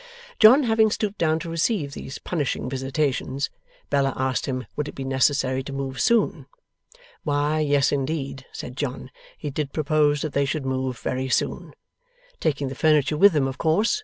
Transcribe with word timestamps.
John 0.39 0.63
having 0.63 0.89
stooped 0.89 1.19
down 1.19 1.37
to 1.41 1.49
receive 1.51 1.93
these 1.93 2.17
punishing 2.17 2.67
visitations, 2.67 3.51
Bella 3.91 4.13
asked 4.17 4.47
him, 4.47 4.65
would 4.75 4.87
it 4.87 4.95
be 4.95 5.03
necessary 5.03 5.61
to 5.61 5.71
move 5.71 6.01
soon? 6.01 6.47
Why 7.23 7.59
yes, 7.59 7.91
indeed 7.91 8.47
(said 8.51 8.75
John), 8.75 9.11
he 9.37 9.51
did 9.51 9.73
propose 9.73 10.23
that 10.23 10.33
they 10.33 10.45
should 10.45 10.65
move 10.65 10.97
very 10.97 11.29
soon. 11.29 11.75
Taking 12.39 12.67
the 12.67 12.73
furniture 12.73 13.15
with 13.15 13.33
them, 13.33 13.47
of 13.47 13.59
course? 13.59 13.99